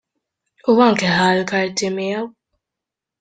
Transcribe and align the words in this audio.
U 0.71 0.73
anke 0.85 1.11
ħa 1.17 1.27
l-karti 1.41 1.91
miegħu! 1.99 2.25